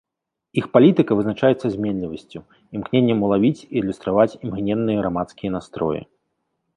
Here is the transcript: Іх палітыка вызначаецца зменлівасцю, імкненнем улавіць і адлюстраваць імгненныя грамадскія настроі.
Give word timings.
Іх 0.59 0.65
палітыка 0.75 1.11
вызначаецца 1.17 1.67
зменлівасцю, 1.73 2.39
імкненнем 2.79 3.19
улавіць 3.27 3.65
і 3.73 3.83
адлюстраваць 3.83 4.37
імгненныя 4.47 4.97
грамадскія 5.05 5.49
настроі. 5.57 6.01